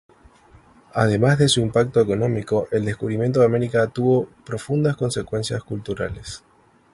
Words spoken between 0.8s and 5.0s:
Además de su impacto económico, el descubrimiento de América tuvo profundas